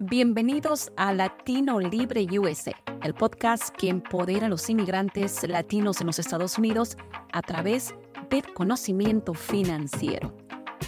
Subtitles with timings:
[0.00, 2.70] Bienvenidos a Latino Libre USA,
[3.02, 6.96] el podcast que empodera a los inmigrantes latinos en los Estados Unidos
[7.32, 7.96] a través
[8.30, 10.32] del conocimiento financiero.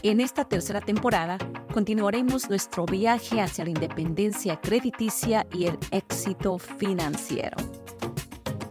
[0.05, 1.39] En esta tercera temporada
[1.75, 7.57] continuaremos nuestro viaje hacia la independencia crediticia y el éxito financiero.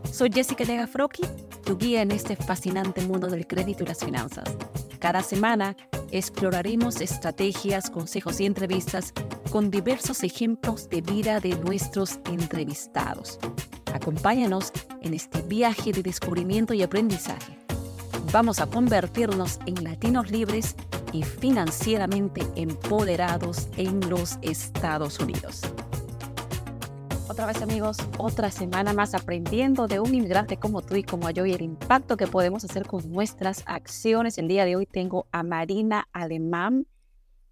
[0.10, 1.24] Soy Jessica Legafroki,
[1.66, 4.56] tu guía en este fascinante mundo del crédito y las finanzas.
[5.00, 5.76] Cada semana
[6.12, 9.14] exploraremos estrategias, consejos y entrevistas
[9.50, 13.40] con diversos ejemplos de vida de nuestros entrevistados.
[13.94, 14.72] Acompáñanos
[15.02, 17.58] en este viaje de descubrimiento y aprendizaje.
[18.32, 20.76] Vamos a convertirnos en latinos libres
[21.12, 25.62] y financieramente empoderados en los Estados Unidos.
[27.28, 31.46] Otra vez amigos, otra semana más aprendiendo de un inmigrante como tú y como yo
[31.46, 34.38] y el impacto que podemos hacer con nuestras acciones.
[34.38, 36.86] El día de hoy tengo a Marina Alemán.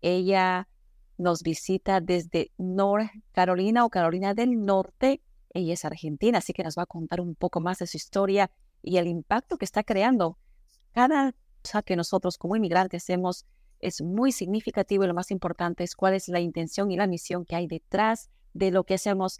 [0.02, 0.68] Ella
[1.18, 5.22] nos visita desde North Carolina o Carolina del Norte.
[5.54, 8.52] Ella es argentina, así que nos va a contar un poco más de su historia
[8.82, 10.38] y el impacto que está creando.
[10.94, 13.46] Cada cosa que nosotros como inmigrantes hacemos
[13.80, 17.46] es muy significativo y lo más importante es cuál es la intención y la misión
[17.46, 19.40] que hay detrás de lo que hacemos.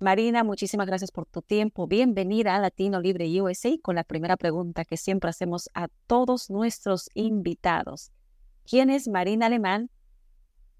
[0.00, 1.86] Marina, muchísimas gracias por tu tiempo.
[1.86, 7.10] Bienvenida a Latino Libre USA con la primera pregunta que siempre hacemos a todos nuestros
[7.14, 8.12] invitados.
[8.64, 9.90] ¿Quién es Marina Alemán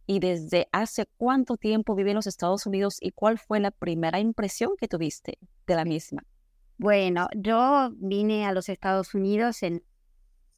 [0.09, 4.19] y desde hace cuánto tiempo vive en los Estados Unidos y cuál fue la primera
[4.19, 6.25] impresión que tuviste de la misma.
[6.79, 9.85] Bueno, yo vine a los Estados Unidos en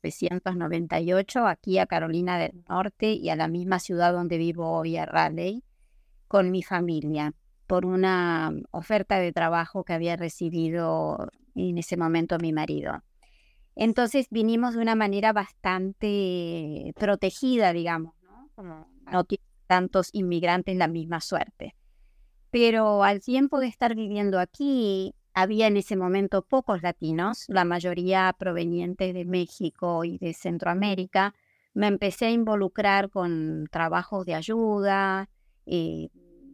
[0.04, 5.04] 1998, aquí a Carolina del Norte y a la misma ciudad donde vivo hoy, a
[5.04, 5.64] Raleigh,
[6.28, 7.34] con mi familia,
[7.66, 13.02] por una oferta de trabajo que había recibido en ese momento mi marido.
[13.74, 18.88] Entonces vinimos de una manera bastante protegida, digamos, ¿no?
[19.10, 21.76] No tienen tantos inmigrantes la misma suerte.
[22.50, 28.34] Pero al tiempo de estar viviendo aquí, había en ese momento pocos latinos, la mayoría
[28.38, 31.34] provenientes de México y de Centroamérica.
[31.72, 35.30] Me empecé a involucrar con trabajos de ayuda,
[35.66, 36.08] eh,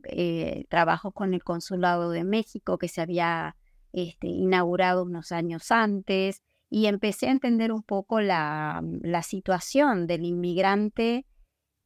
[0.05, 3.57] eh, trabajos con el Consulado de México que se había
[3.93, 10.25] este, inaugurado unos años antes y empecé a entender un poco la, la situación del
[10.25, 11.25] inmigrante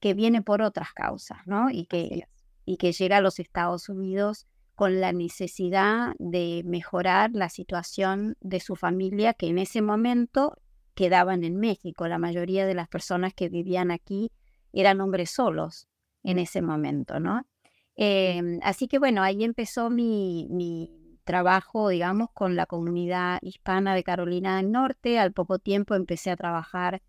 [0.00, 1.71] que viene por otras causas, ¿no?
[1.71, 2.27] Y que,
[2.65, 8.61] y que llega a los Estados Unidos con la necesidad de mejorar la situación de
[8.61, 10.56] su familia que en ese momento
[10.94, 12.09] quedaban en México.
[12.09, 14.33] La mayoría de las personas que vivían aquí
[14.72, 15.87] eran hombres solos
[16.22, 17.47] en ese momento, ¿no?
[17.97, 24.03] Em, así que bueno, ahí empezó mi, mi trabajo, digamos, con la comunidad hispana de
[24.03, 25.19] Carolina del Norte.
[25.19, 27.03] Al poco tiempo empecé a trabajar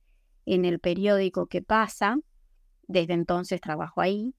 [0.46, 2.18] en el periódico que pasa,
[2.88, 4.34] desde entonces trabajo ahí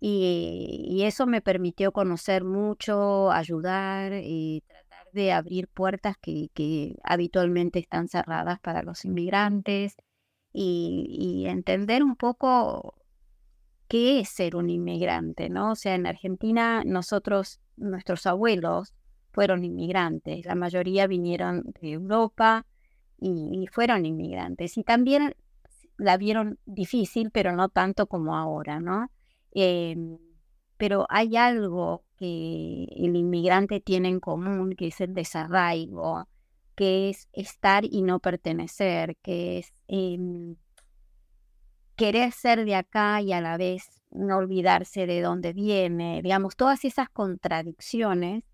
[0.00, 8.08] y, eso me permitió conocer mucho, ayudar y tratar de abrir puertas que, habitualmente están
[8.08, 9.96] cerradas para los inmigrantes
[10.52, 12.94] y, entender un poco
[13.88, 15.72] qué es ser un inmigrante, ¿no?
[15.72, 18.94] O sea, en Argentina nosotros, nuestros abuelos
[19.32, 22.66] fueron inmigrantes, la mayoría vinieron de Europa
[23.18, 24.76] y fueron inmigrantes.
[24.78, 25.34] Y también
[25.98, 29.10] la vieron difícil, pero no tanto como ahora, ¿no?
[29.52, 30.18] Em,
[30.76, 36.28] pero hay algo que el inmigrante tiene en común, que es el desarraigo,
[36.74, 40.56] que es estar y no pertenecer, que es em,
[41.96, 46.84] querer ser de acá y a la vez no olvidarse de dónde viene, digamos, todas
[46.84, 48.44] esas contradicciones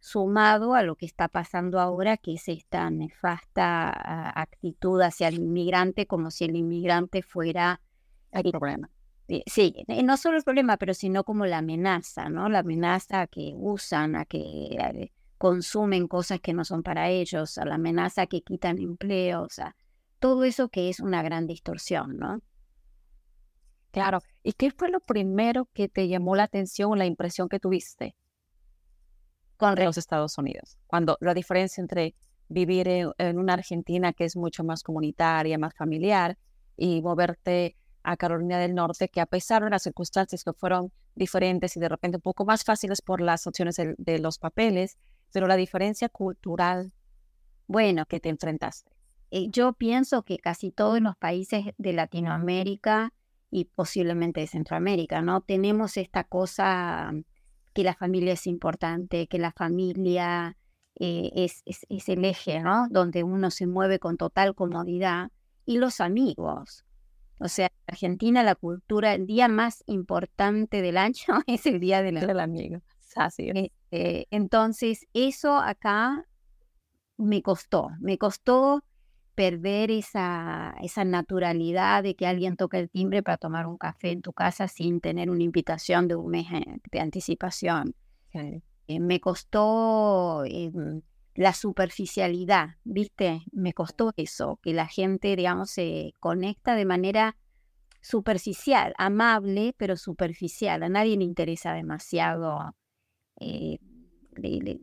[0.00, 5.34] sumado a lo que está pasando ahora, que es esta nefasta ah, actitud hacia el
[5.36, 7.80] inmigrante, como si el inmigrante fuera
[8.32, 8.90] el problema.
[9.28, 12.48] Eh, sí, eh, no solo el problema, pero sino como la amenaza, ¿no?
[12.48, 17.64] La amenaza que usan, a que eh, consumen cosas que no son para ellos, a
[17.64, 19.76] la amenaza que quitan empleos, a
[20.18, 22.42] todo eso que es una gran distorsión, ¿no?
[23.92, 24.20] Claro.
[24.42, 28.16] ¿Y qué fue lo primero que te llamó la atención la impresión que tuviste
[29.60, 30.78] con los Estados Unidos.
[30.86, 32.14] Cuando la diferencia entre
[32.48, 36.38] vivir en, una Argentina que es mucho más comunitaria, más familiar,
[36.78, 41.76] y moverte a Carolina del Norte, que a pesar de las circunstancias que fueron diferentes
[41.76, 44.96] y de repente un poco más fáciles por las opciones de, los papeles,
[45.30, 46.94] pero la diferencia cultural,
[47.66, 48.90] bueno, que te enfrentaste.
[49.30, 53.12] Eh, yo pienso que casi todos los países de Latinoamérica
[53.50, 55.42] y posiblemente de Centroamérica, ¿no?
[55.42, 57.12] Tenemos esta cosa
[57.80, 60.54] que la familia es importante, que la familia
[60.96, 62.88] eh, es, es, el eje, ¿no?
[62.90, 65.30] Donde uno se mueve con total comodidad.
[65.64, 66.84] Y los amigos.
[67.38, 71.14] O sea, en Argentina la cultura, el día más importante del año
[71.46, 72.82] es el Día del, del Amigo.
[73.16, 73.70] Así es.
[73.92, 76.26] Eh, entonces, eso acá
[77.16, 78.84] me costó, me costó
[79.40, 84.20] perder esa, esa naturalidad de que alguien toque el timbre para tomar un café en
[84.20, 87.94] tu casa sin tener una invitación de un mes eh, de anticipación.
[88.34, 88.60] Eh,
[89.00, 91.00] me costó em,
[91.34, 93.40] la superficialidad, ¿viste?
[93.50, 97.38] Me costó eso, que la gente, digamos, se conecta de manera
[98.02, 100.82] superficial, amable, pero superficial.
[100.82, 102.76] A nadie le interesa demasiado
[103.40, 103.78] eh,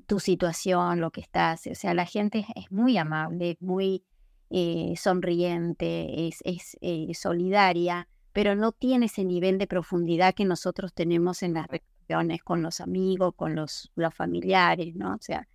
[0.08, 1.68] tu situación, lo que estás.
[1.68, 4.04] O sea, la gente es muy amable, muy
[4.50, 10.94] eh, sonriente, es, es eh, solidaria, pero no tiene ese nivel de profundidad que nosotros
[10.94, 15.16] tenemos en las relaciones con los amigos, con los, los familiares, ¿no?
[15.16, 15.48] O sea,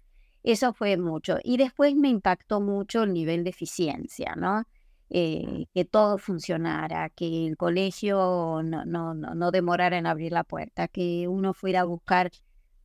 [0.42, 1.38] eso fue mucho.
[1.42, 4.64] Y después me impactó mucho el nivel de eficiencia, ¿no?
[5.08, 10.88] Eh, que todo funcionara, que el colegio no, no, no, demorara en abrir la puerta,
[10.88, 12.30] que uno fuera a buscar,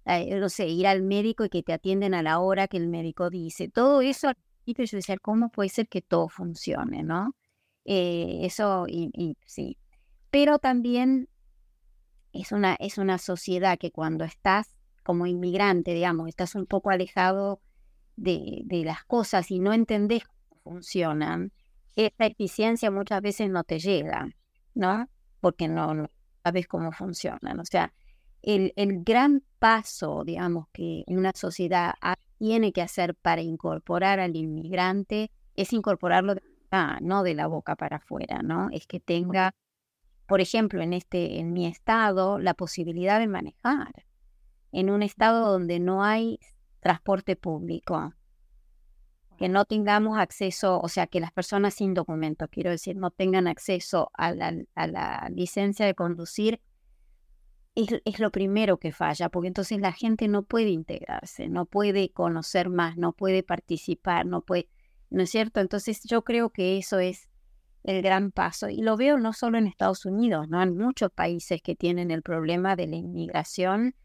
[0.06, 3.30] no sé, ir al médico y que te atienden a la hora que el médico
[3.30, 3.70] dice.
[3.70, 4.32] Todo eso
[4.68, 7.36] y yo decía, ¿cómo puede ser que todo funcione, no?
[7.86, 9.78] Eh, eso, y, sí.
[10.30, 11.30] Pero también
[12.34, 17.62] es una, es una sociedad que cuando estás como inmigrante, digamos, estás un poco alejado
[18.18, 21.54] de, de las cosas y no entendés cómo funcionan,
[21.96, 24.28] esa eficiencia muchas veces no te llega,
[24.74, 25.10] ¿no?
[25.40, 26.12] Porque no, no
[26.44, 27.60] sabes cómo funcionan.
[27.60, 27.94] O sea,
[28.42, 31.94] el, el gran paso, digamos, que una sociedad
[32.38, 36.42] tiene que hacer para incorporar al inmigrante es incorporarlo de
[37.02, 38.70] no de la boca para afuera, ¿no?
[38.72, 39.56] Es que tenga,
[40.28, 44.06] por ejemplo, en este, en mi estado, la posibilidad de manejar.
[44.72, 46.40] En un estado donde no hay
[46.82, 48.14] transporte público,
[49.38, 53.48] que no tengamos acceso, o sea, que las personas sin documento, quiero decir, no tengan
[53.48, 56.60] acceso a la, a la licencia de conducir
[57.78, 62.70] es, lo primero que falla, porque entonces la gente no puede integrarse, no puede conocer
[62.70, 64.68] más, no puede participar, no puede,
[65.12, 65.60] ¿no es cierto?
[65.60, 67.30] Entonces yo creo que eso es
[67.84, 70.62] el gran paso y lo veo no solo en Estados Unidos, ¿no?
[70.62, 73.96] En muchos países que tienen el problema de la inmigración,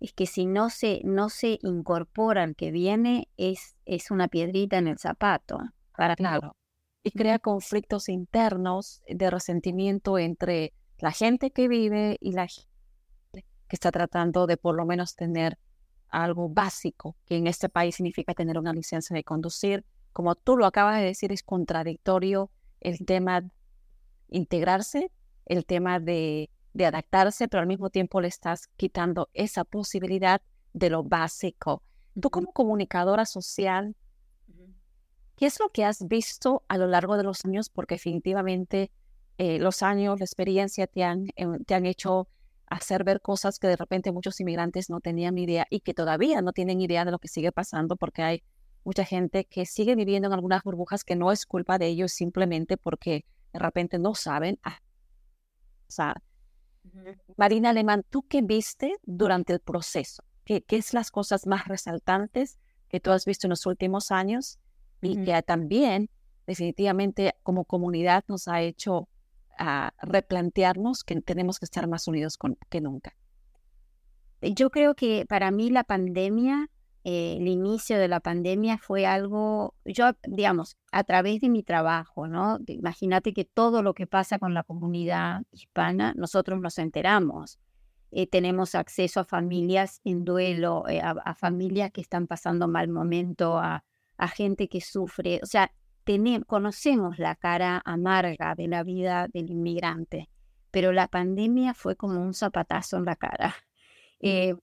[0.00, 4.78] es que si no se, no se incorpora el que viene, es, es una piedrita
[4.78, 5.60] en el zapato.
[5.96, 6.56] Para claro.
[7.04, 12.71] Y crea conflictos internos de resentimiento entre la gente que vive y la gente
[13.72, 15.56] que está tratando de por lo menos tener
[16.10, 19.82] algo básico, que en este país significa tener una licencia de conducir.
[20.12, 23.50] Como tú lo acabas de decir, es contradictorio el tema de
[24.28, 25.10] integrarse,
[25.46, 30.42] el tema de, de adaptarse, pero al mismo tiempo le estás quitando esa posibilidad
[30.74, 31.82] de lo básico.
[32.20, 33.96] Tú como comunicadora social,
[35.36, 37.70] ¿qué es lo que has visto a lo largo de los años?
[37.70, 38.90] Porque definitivamente
[39.38, 42.28] eh, los años, la experiencia te han, eh, te han hecho
[42.72, 46.40] hacer ver cosas que de repente muchos inmigrantes no tenían ni idea y que todavía
[46.40, 48.42] no tienen idea de lo que sigue pasando porque hay
[48.84, 52.76] mucha gente que sigue viviendo en algunas burbujas que no es culpa de ellos simplemente
[52.76, 54.58] porque de repente no saben.
[54.64, 55.92] O
[57.36, 60.24] Marina Alemán, ¿tú qué viste durante el proceso?
[60.44, 62.58] ¿Qué, ¿Qué, es las cosas más resaltantes
[62.88, 64.58] que tú has visto en los últimos años
[65.00, 66.08] y que también
[66.46, 69.08] definitivamente como comunidad nos ha hecho
[69.58, 73.14] a replantearnos que tenemos que estar más unidos con, que nunca.
[74.40, 76.68] Yo creo que para mí la pandemia,
[77.04, 82.26] eh, el inicio de la pandemia fue algo, yo, digamos, a través de mi trabajo,
[82.26, 82.58] ¿no?
[82.66, 87.58] Imagínate que todo lo que pasa con la comunidad hispana, nosotros nos enteramos.
[88.10, 93.58] Eh, tenemos acceso a familias en duelo, eh, a, familias que están pasando mal momento,
[93.58, 93.84] a,
[94.16, 95.40] a gente que sufre.
[95.42, 95.72] O sea,
[96.46, 100.28] conocemos la cara amarga de la vida del inmigrante,
[100.70, 103.54] pero la pandemia fue como un zapatazo en la cara.
[104.20, 104.54] Eh,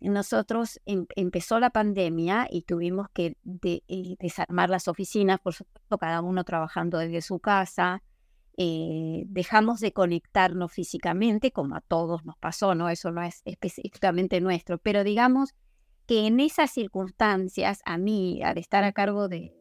[0.00, 6.22] nosotros em, empezó la pandemia y tuvimos que eh, desarmar las oficinas, por supuesto, cada
[6.22, 8.02] uno trabajando desde su casa.
[8.56, 12.88] Eh, dejamos de conectarnos físicamente, como a todos nos pasó, ¿no?
[12.88, 15.54] Eso no es específicamente nuestro, pero digamos
[16.06, 19.57] que en esas circunstancias, a mí, al estar a cargo de,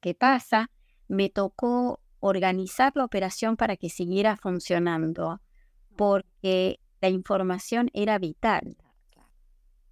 [0.00, 0.70] que pasa,
[1.08, 5.40] me tocó organizar la operación para que siguiera funcionando,
[5.96, 8.76] porque la información era vital.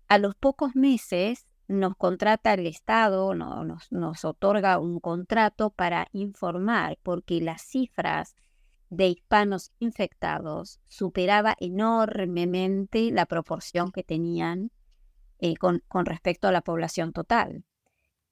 [0.09, 6.99] A los pocos meses nos contrata el Estado, nos, nos otorga un contrato para informar,
[7.03, 8.35] porque las cifras
[8.91, 14.73] de hispanos infectados superaba enormemente la proporción que tenían
[15.39, 17.65] eh, con, con respecto a la población total.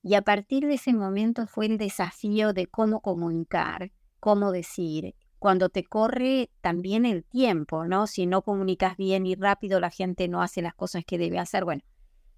[0.08, 5.68] Y a partir de ese momento fue el desafío de cómo comunicar, cómo decir, cuando
[5.68, 8.06] te corre también el tiempo, ¿no?
[8.06, 11.66] Si no comunicas bien y rápido, la gente no hace las cosas que debe hacer.
[11.66, 11.82] Bueno,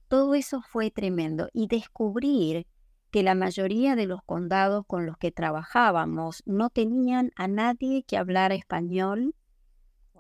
[0.09, 1.49] todo eso fue tremendo.
[1.53, 2.67] Y descubrir
[3.13, 8.17] que la mayoría de los condados con los que trabajábamos no tenían a nadie que
[8.17, 9.37] hablara español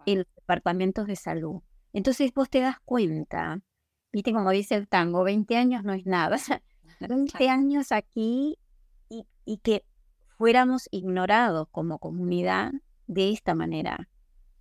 [0.07, 1.63] en los departamentos de salud.
[1.93, 3.61] Entonces vos te das cuenta,
[4.13, 6.37] viste como dice el tango, 20 años no es nada,
[7.01, 8.59] 20 años aquí
[9.09, 9.85] y, y que
[10.39, 12.73] fuéramos ignorados como comunidad
[13.07, 14.09] de esta manera.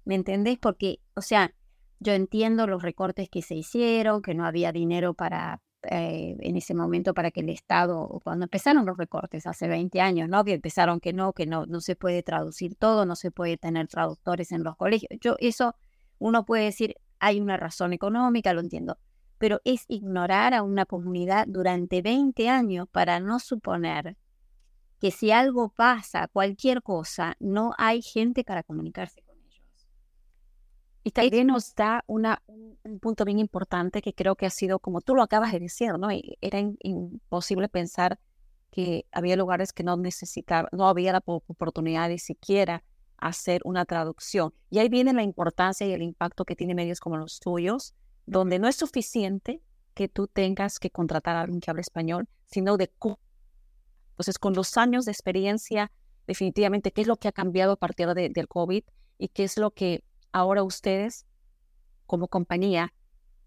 [0.06, 0.58] ¿Me entendés?
[0.58, 1.54] Porque, o sea,
[2.00, 6.74] yo entiendo los recortes que se hicieron, que no había dinero para eh, en ese
[6.74, 10.44] momento para que el Estado, cuando empezaron los recortes hace 20 años, ¿no?
[10.44, 13.88] Que empezaron que no, que no, no se puede traducir todo, no se puede tener
[13.88, 15.10] traductores en los colegios.
[15.22, 15.76] Yo, eso,
[16.18, 18.98] uno puede decir, hay una razón económica, lo entiendo,
[19.40, 24.16] pero es ignorar a una comunidad durante 20 años para no suponer
[25.00, 29.88] que si algo pasa, cualquier cosa, no hay gente para comunicarse con ellos.
[31.06, 35.00] Y también nos da una, un, punto bien importante que creo que ha sido, como
[35.00, 36.10] tú lo acabas de decir, ¿no?
[36.42, 38.20] Era imposible pensar
[38.72, 42.84] que había lugares que no necesitaban, no había la oportunidad de siquiera
[43.18, 44.54] hacer una traducción.
[44.70, 47.96] Y ahí viene la importancia y el impacto que tiene medios como los tuyos,
[48.30, 49.62] donde no es suficiente
[49.96, 53.20] que tú tengas que contratar a alguien que hable español, sino de cómo.
[54.12, 55.92] Entonces, con los años de experiencia,
[56.28, 58.84] definitivamente, ¿qué es lo que ha cambiado a partir de, del COVID
[59.18, 61.26] y qué es lo que ahora ustedes,
[62.06, 62.94] como compañía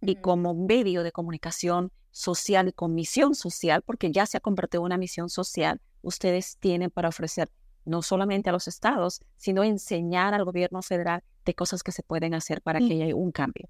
[0.00, 4.82] y como medio de comunicación social y con misión social, porque ya se ha convertido
[4.82, 7.52] en una misión social, ustedes tienen para ofrecer
[7.84, 12.34] no solamente a los estados, sino enseñar al gobierno federal de cosas que se pueden
[12.34, 13.68] hacer para que haya un cambio.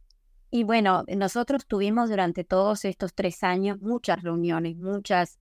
[0.54, 5.38] Y bueno, nosotros tuvimos durante todos estos tres años muchas reuniones, muchas,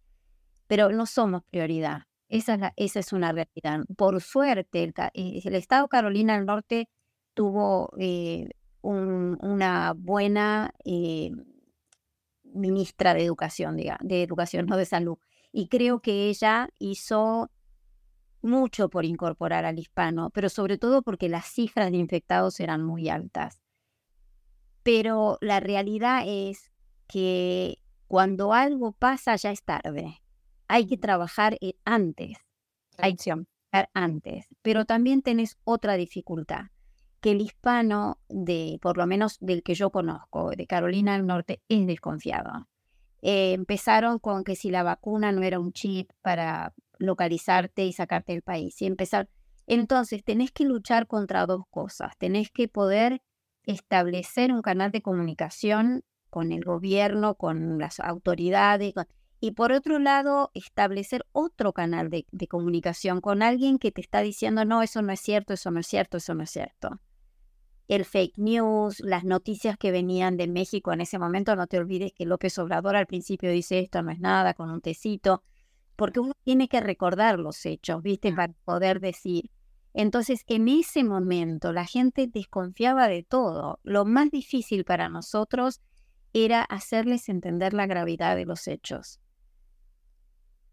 [0.68, 2.04] pero no somos prioridad.
[2.30, 3.84] Esa es, la, esa es una realidad.
[3.98, 6.88] Por suerte, el, eh, el estado Carolina del Norte
[7.34, 8.48] tuvo eh,
[8.84, 11.32] una buena eh,
[12.44, 15.18] ministra de educación, diga, de educación, no de salud.
[15.52, 17.52] Y creo que ella hizo
[18.42, 23.10] mucho por incorporar al hispano, pero sobre todo porque las cifras de infectados eran muy
[23.10, 23.61] altas.
[24.84, 26.72] Pero la realidad es
[27.08, 30.22] que cuando algo pasa ya es tarde.
[30.68, 32.38] Hay que trabajar eh, antes.
[32.98, 34.48] Hay que trabajar antes.
[34.62, 36.66] Pero también tenés otra dificultad,
[37.22, 41.62] que el hispano, de, por lo menos del que yo conozco, de Carolina del Norte,
[41.70, 42.68] es desconfiado.
[43.22, 48.34] Eh, empezaron con que si la vacuna no era un chip para localizarte y sacarte
[48.34, 49.30] del país y empezar.
[49.68, 52.18] Entonces, tenés que luchar contra dos cosas.
[52.18, 53.22] Tenés que poder
[53.64, 58.94] establecer un canal de comunicación con el gobierno, con las autoridades,
[59.40, 64.22] y por otro lado, establecer otro canal de, de, comunicación con alguien que te está
[64.22, 67.00] diciendo, no, eso no es cierto, eso no es cierto, eso no es cierto.
[67.88, 72.14] El fake news, las noticias que venían de México en ese momento, no te olvides
[72.14, 75.44] que López Obrador al principio dice esto no es nada, con un tecito
[76.02, 78.34] porque uno tiene que recordar los hechos, ¿viste?
[78.34, 79.52] Para poder decir.
[79.94, 83.80] Entonces, en ese momento la gente desconfiaba de todo.
[83.84, 85.82] Lo más difícil para nosotros
[86.34, 89.20] era hacerles entender la gravedad de los hechos.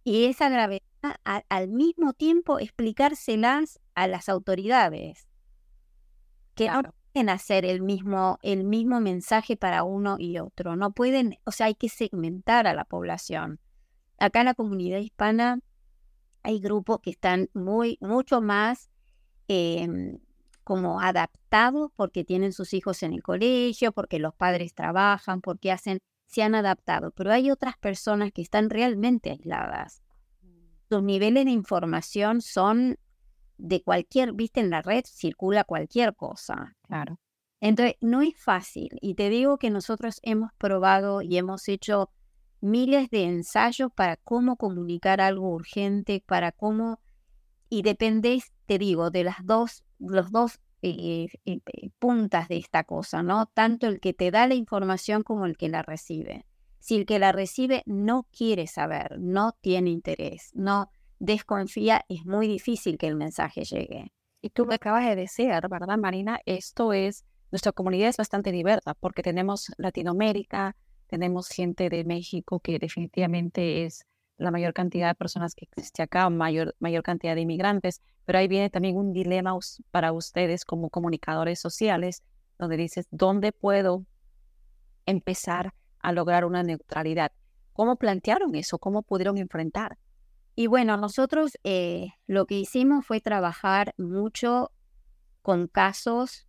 [0.04, 0.82] Y esa gravedad,
[1.22, 5.28] al mismo tiempo, explicárselas a las autoridades,
[6.54, 10.76] que no pueden hacer el mismo, el mismo mensaje para uno y otro.
[10.76, 13.60] No pueden, o sea, hay que segmentar a la población.
[14.18, 15.60] Acá en la comunidad hispana
[16.42, 18.90] hay grupos que están muy, mucho más
[19.48, 20.18] em,
[20.64, 25.98] como adaptados porque tienen sus hijos en el colegio, porque los padres trabajan, porque hacen,
[26.26, 27.10] se han adaptado.
[27.12, 30.02] Pero hay otras personas que están realmente aisladas.
[30.88, 32.98] Sus niveles de información son
[33.58, 36.76] de cualquier, viste, en la red circula cualquier cosa.
[36.82, 37.18] Claro.
[37.60, 38.90] Entonces, no es fácil.
[39.00, 42.10] Y te digo que nosotros hemos probado y hemos hecho
[42.60, 47.00] miles de ensayos para cómo comunicar algo urgente, para cómo,
[47.68, 52.84] y depende, te digo, de las dos, los dos eh, eh, eh, puntas de esta
[52.84, 53.46] cosa, ¿no?
[53.46, 56.44] Tanto el que te da la información como el que la recibe.
[56.78, 62.46] Si el que la recibe no quiere saber, no tiene interés, no desconfía, es muy
[62.46, 64.12] difícil que el mensaje llegue.
[64.42, 66.38] Y tú lo acabas de decir, ¿verdad, Marina?
[66.44, 72.78] Esto es, nuestra comunidad es bastante diversa porque tenemos Latinoamérica, tenemos gente de México que
[72.78, 74.04] definitivamente es
[74.38, 78.48] la mayor cantidad de personas que existe acá, mayor, mayor cantidad de inmigrantes, pero ahí
[78.48, 79.56] viene también un dilema
[79.90, 82.22] para ustedes como comunicadores sociales,
[82.58, 84.04] donde dices, ¿dónde puedo
[85.06, 87.32] empezar a lograr una neutralidad?
[87.72, 88.78] ¿Cómo plantearon eso?
[88.78, 89.98] ¿Cómo pudieron enfrentar?
[90.54, 94.72] Y bueno, nosotros eh, lo que hicimos fue trabajar mucho
[95.42, 96.48] con casos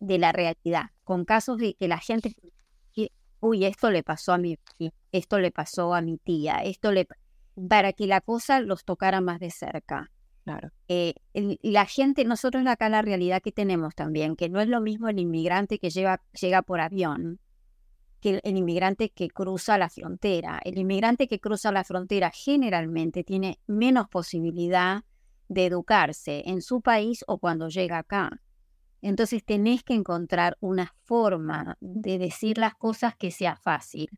[0.00, 2.34] de la realidad, con casos de que la gente,
[3.40, 4.58] uy, esto le pasó a mi,
[5.12, 7.06] esto le pasó a mi tía, esto le,
[7.68, 10.10] para que la cosa los tocara más de cerca.
[10.44, 10.70] Claro.
[10.88, 11.14] Eh,
[11.62, 15.18] la gente, nosotros acá la realidad que tenemos también, que no es lo mismo el
[15.18, 17.38] inmigrante que llega, llega por avión
[18.20, 20.60] que el inmigrante que cruza la frontera.
[20.64, 25.04] El inmigrante que cruza la frontera generalmente tiene menos posibilidad
[25.48, 28.40] de educarse en su país o cuando llega acá.
[29.00, 34.08] Entonces tenés que encontrar una forma de decir las cosas que sea fácil,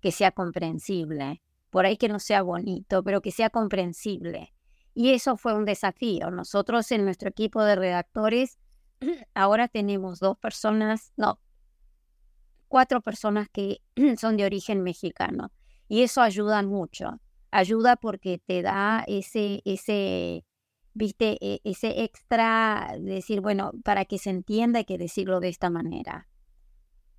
[0.00, 1.42] que sea comprensible.
[1.70, 4.54] Por ahí que no sea bonito, pero que sea comprensible.
[4.94, 6.30] Y eso fue un desafío.
[6.30, 8.58] Nosotros en nuestro equipo de redactores
[9.34, 11.40] ahora tenemos dos personas, no,
[12.68, 13.80] cuatro personas que
[14.18, 15.52] son de origen mexicano.
[15.88, 17.20] Y eso ayuda mucho.
[17.50, 20.44] Ayuda porque te da ese, ese,
[20.98, 25.70] viste, e, ese extra, decir, bueno, para que se entienda hay que decirlo de esta
[25.70, 26.28] manera.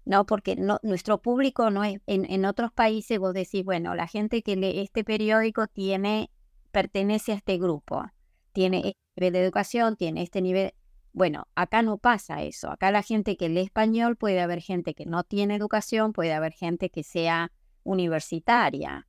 [0.06, 4.08] No, porque no, nuestro público no es, en, en otros países vos decís, bueno, la
[4.08, 6.30] gente que lee este periódico tiene,
[6.72, 8.04] pertenece a este grupo,
[8.52, 10.74] tiene este nivel de educación, tiene este nivel,
[11.14, 12.70] bueno, acá no pasa eso.
[12.72, 16.54] Acá la gente que lee español puede haber gente que no tiene educación, puede haber
[16.54, 17.52] gente que sea
[17.84, 19.08] universitaria.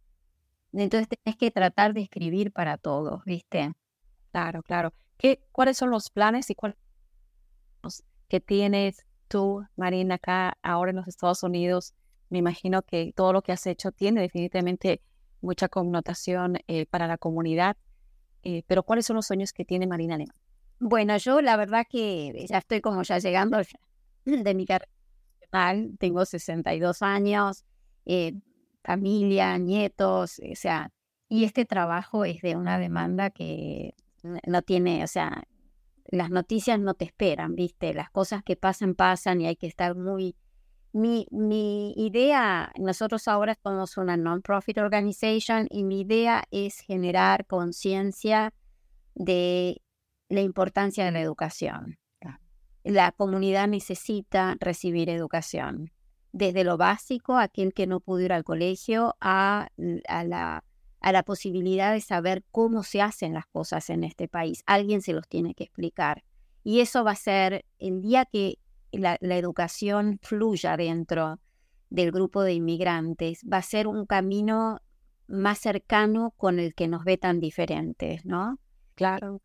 [0.73, 3.73] Entonces tenés que tratar de escribir para todos, ¿viste?
[4.33, 4.93] Claro, claro.
[5.19, 6.77] ¿Qué, ¿Cuáles son los planes y cuáles
[8.29, 11.95] que tienes tú, Marina, acá ahora en los Estados Unidos?
[12.29, 15.03] Me imagino que todo lo que has hecho tiene definitivamente
[15.41, 17.77] mucha connotación eh, para la comunidad,
[18.43, 20.37] eh, pero ¿cuáles son los sueños que tiene Marina Alemán?
[20.79, 23.59] Bueno, yo la verdad que ya estoy como ya llegando
[24.25, 24.91] de mi carrera.
[25.99, 27.65] Tengo 62 años,
[28.07, 28.35] eh,
[28.85, 30.93] familia, nietos, o sea,
[31.29, 35.45] y este trabajo es de una demanda que no tiene, o sea,
[36.07, 37.95] las noticias no te esperan, ¿viste?
[37.95, 40.37] Las cosas que pasan, pasan y hay que estar muy...
[40.93, 48.53] Mi, mi idea, nosotros ahora somos una non-profit organization y mi idea es generar conciencia
[49.15, 49.83] de
[50.29, 51.99] la importancia de la educación.
[52.83, 55.93] La comunidad necesita recibir educación,
[56.33, 59.69] desde lo básico, aquel que no pudo ir al colegio, a,
[60.09, 60.65] a, la,
[61.01, 64.63] a la posibilidad de saber cómo se hacen las cosas en este país.
[64.67, 66.25] Alguien se los tiene que explicar.
[66.63, 68.59] Y eso va a ser el día que
[68.93, 71.41] la, la educación fluya dentro
[71.91, 74.81] del grupo de inmigrantes, va a ser un camino
[75.27, 78.59] más cercano con el que nos ve tan diferentes, ¿no?
[78.95, 79.43] Claro.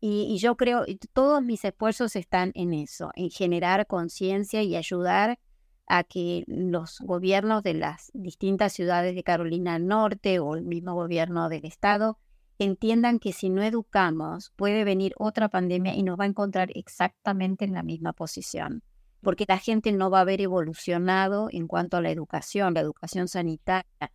[0.00, 5.40] Y, yo creo, todos mis esfuerzos están en eso, en generar conciencia y ayudar
[5.88, 10.94] a que los gobiernos de las distintas ciudades de Carolina del Norte o el mismo
[10.94, 12.18] gobierno del estado
[12.58, 17.64] entiendan que si no educamos puede venir otra pandemia y nos va a encontrar exactamente
[17.64, 18.82] en la misma posición,
[19.22, 23.28] porque la gente no va a haber evolucionado en cuanto a la educación, la educación
[23.28, 24.12] sanitaria,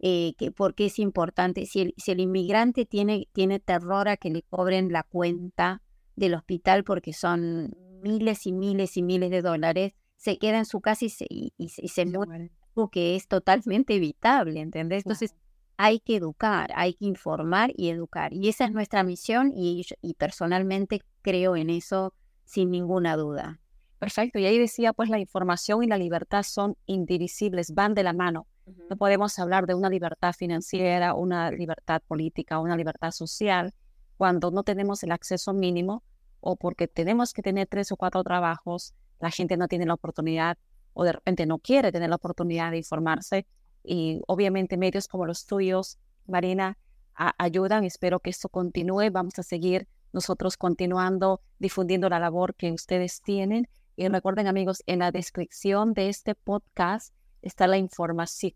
[0.00, 1.64] eh, que, por qué es importante.
[1.66, 5.80] Si el, si el inmigrante tiene, tiene terror a que le cobren la cuenta
[6.16, 10.80] del hospital porque son miles y miles y miles de dólares, se queda en su
[10.80, 15.04] casa y se, y, se muere, algo que es totalmente evitable, ¿entendés?
[15.04, 15.34] Entonces
[15.76, 18.32] hay que educar, hay que informar y educar.
[18.32, 22.14] Y esa es nuestra misión y, y personalmente creo en eso
[22.46, 23.60] sin ninguna duda.
[23.98, 24.38] Perfecto.
[24.38, 28.46] Y ahí decía, pues la información y la libertad son indivisibles, van de la mano.
[28.88, 33.74] No podemos hablar de una libertad financiera, una libertad política, una libertad social
[34.16, 36.02] cuando no tenemos el acceso mínimo
[36.40, 40.58] o porque tenemos que tener tres o cuatro trabajos, la gente no tiene la oportunidad
[40.92, 43.46] o de repente no quiere tener la oportunidad de informarse
[43.82, 46.76] y obviamente medios como los tuyos, Marina,
[47.14, 47.84] ayudan.
[47.84, 49.10] Espero que esto continúe.
[49.10, 53.66] Vamos a seguir nosotros continuando difundiendo la labor que ustedes tienen.
[53.96, 58.52] Y recuerden amigos, en la descripción de este podcast está la información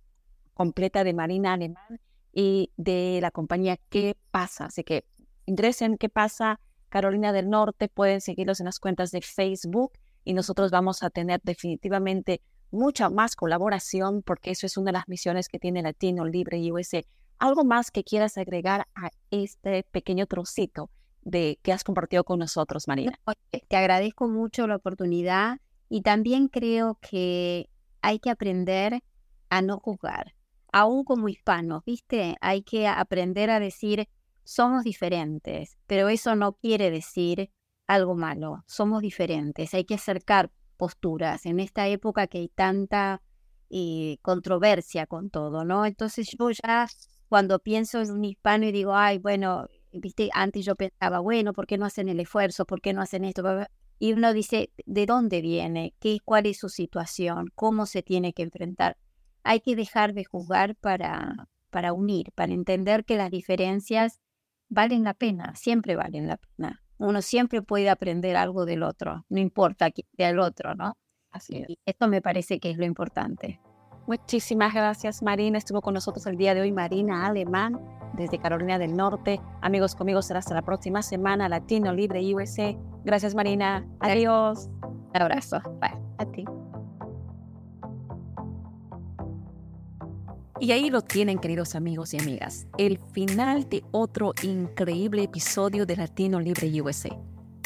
[0.53, 1.99] completa de Marina Alemán
[2.31, 4.67] y de la compañía ¿Qué pasa?
[4.67, 5.07] Así que
[5.47, 6.61] ingresen ¿Qué pasa?
[6.91, 9.93] Carolina del Norte, pueden seguirlos en las cuentas de Facebook
[10.29, 15.09] y nosotros vamos a tener definitivamente mucha más colaboración porque eso es una de las
[15.09, 17.03] misiones que tiene Latino Libre USA.
[17.39, 20.91] ¿Algo más que quieras agregar a este pequeño trocito
[21.23, 23.19] de que has compartido con nosotros, Marina?
[23.69, 27.71] Te agradezco mucho la oportunidad y también creo que
[28.03, 29.03] hay que aprender
[29.49, 30.35] a no juzgar,
[30.71, 32.37] aún como hispanos, ¿viste?
[32.43, 34.11] Hay que aprender a decir,
[34.45, 37.51] somos diferentes, pero eso no quiere decir
[37.89, 43.21] algo malo, somos diferentes, hay que acercar posturas en esta época que hay tanta
[43.71, 45.85] eh, controversia con todo, ¿no?
[45.85, 46.87] Entonces yo ya
[47.29, 51.67] cuando pienso en un hispano y digo, ay, bueno, viste, antes yo pensaba, bueno, ¿por
[51.67, 52.65] qué no hacen el esfuerzo?
[52.65, 53.43] ¿Por qué no hacen esto?
[53.99, 55.95] Y uno dice, ¿de dónde viene?
[55.99, 57.49] ¿Qué, ¿Cuál es su situación?
[57.55, 58.97] ¿Cómo se tiene que enfrentar?
[59.43, 64.21] Hay que dejar de juzgar para, para unir, para entender que las diferencias
[64.69, 66.83] valen la pena, siempre valen la pena.
[66.99, 70.97] Uno siempre puede aprender algo del otro, no importa quién sea el otro, ¿no?
[71.31, 71.77] Así es.
[71.87, 73.61] Esto me parece que es lo importante.
[74.07, 75.59] Muchísimas gracias, Marina.
[75.59, 77.79] Estuvo con nosotros el día de hoy Marina Alemán
[78.15, 79.41] desde Carolina del Norte.
[79.61, 82.75] Amigos conmigo será hasta la próxima semana, Latino Libre USA.
[83.05, 83.87] Gracias, Marina.
[84.01, 84.69] Adiós.
[84.83, 85.61] Un abrazo.
[85.81, 85.93] Bye.
[86.19, 86.45] A ti.
[90.61, 95.97] Y ahí lo tienen, queridos amigos y amigas, el final de otro increíble episodio de
[95.97, 97.11] Latino Libre USA.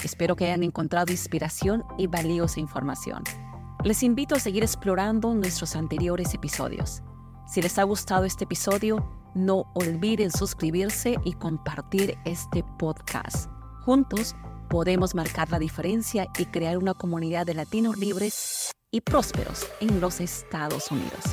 [0.05, 3.23] Espero que hayan encontrado inspiración y valiosa información.
[3.83, 7.03] Les invito a seguir explorando nuestros anteriores episodios.
[7.47, 13.49] Si les ha gustado este episodio, no olviden suscribirse y compartir este podcast.
[13.81, 14.37] Juntos
[14.69, 20.21] podemos marcar la diferencia y crear una comunidad de latinos libres y prósperos en los
[20.21, 21.25] Estados Unidos.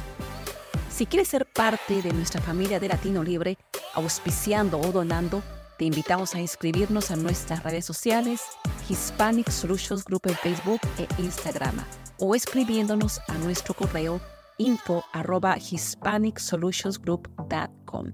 [0.99, 3.57] Si quieres ser parte de nuestra familia de Latino Libre,
[3.93, 5.41] auspiciando o donando,
[5.77, 8.41] te invitamos a inscribirnos a nuestras redes sociales,
[8.89, 11.85] Hispanic Solutions Group en Facebook e Instagram,
[12.17, 14.19] o escribiéndonos a nuestro correo
[14.57, 18.12] info arroba hispanicsolutionsgroup.com.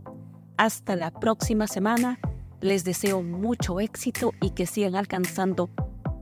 [0.56, 2.20] Hasta la próxima semana.
[2.62, 5.72] Les deseo mucho éxito y que sigan alcanzando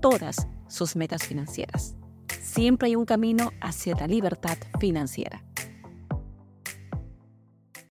[0.01, 1.97] todas sus metas financieras.
[2.41, 5.43] Siempre hay un camino hacia la libertad financiera.